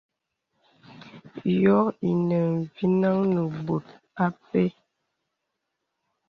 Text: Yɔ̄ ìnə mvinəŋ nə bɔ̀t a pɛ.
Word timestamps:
Yɔ̄ 1.61 1.83
ìnə 2.09 2.37
mvinəŋ 2.59 3.17
nə 3.33 3.41
bɔ̀t 3.65 3.87
a 4.23 4.25
pɛ. 4.47 4.63